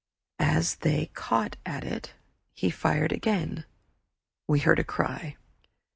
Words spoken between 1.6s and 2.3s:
at it,